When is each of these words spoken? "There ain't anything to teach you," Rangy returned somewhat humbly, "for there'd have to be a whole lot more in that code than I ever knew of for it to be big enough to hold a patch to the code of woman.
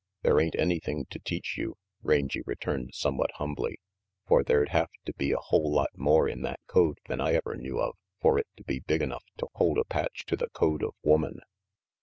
"There 0.23 0.39
ain't 0.39 0.55
anything 0.57 1.05
to 1.11 1.19
teach 1.19 1.59
you," 1.59 1.77
Rangy 2.01 2.41
returned 2.47 2.95
somewhat 2.95 3.29
humbly, 3.35 3.77
"for 4.25 4.41
there'd 4.43 4.69
have 4.69 4.89
to 5.05 5.13
be 5.13 5.31
a 5.31 5.37
whole 5.37 5.71
lot 5.71 5.91
more 5.95 6.27
in 6.27 6.41
that 6.41 6.59
code 6.65 6.97
than 7.07 7.21
I 7.21 7.33
ever 7.35 7.55
knew 7.55 7.79
of 7.79 7.95
for 8.19 8.39
it 8.39 8.47
to 8.57 8.63
be 8.63 8.79
big 8.79 9.03
enough 9.03 9.25
to 9.37 9.47
hold 9.53 9.77
a 9.77 9.83
patch 9.85 10.25
to 10.25 10.35
the 10.35 10.49
code 10.49 10.81
of 10.81 10.95
woman. 11.03 11.41